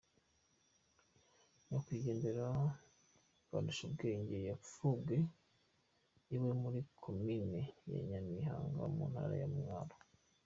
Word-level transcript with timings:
Nyakwigendera 1.67 2.45
Bandushubwenge, 3.51 4.37
yapfubwe 4.49 5.17
iwe 6.35 6.49
muri 6.61 6.79
komine 7.03 7.59
ya 7.91 7.99
Nyabihanga 8.07 8.83
mu 8.95 9.03
ntara 9.11 9.35
ya 9.41 9.47
Mwaro. 9.55 9.95